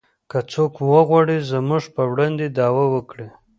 که 0.31 0.39
څوک 0.51 0.73
وغواړي 0.91 1.37
زموږ 1.51 1.83
په 1.95 2.03
وړاندې 2.11 2.45
دعوه 2.57 2.85
وکړي 2.93 3.27